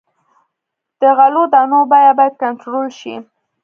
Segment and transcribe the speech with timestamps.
[1.01, 3.15] د غلو دانو بیه باید کنټرول شي.